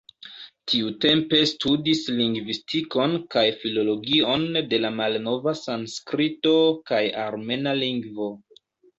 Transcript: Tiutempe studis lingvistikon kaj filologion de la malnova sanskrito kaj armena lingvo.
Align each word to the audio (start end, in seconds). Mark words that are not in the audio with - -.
Tiutempe 0.71 1.39
studis 1.49 1.99
lingvistikon 2.19 3.11
kaj 3.35 3.43
filologion 3.63 4.45
de 4.71 4.79
la 4.85 4.91
malnova 5.01 5.53
sanskrito 5.59 6.55
kaj 6.93 7.03
armena 7.25 7.75
lingvo. 7.83 8.31